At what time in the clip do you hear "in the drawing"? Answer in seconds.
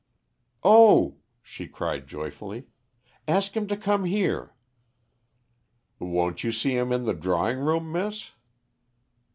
6.91-7.59